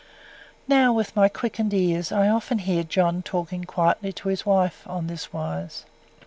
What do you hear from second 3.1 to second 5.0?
talking quietly to his wife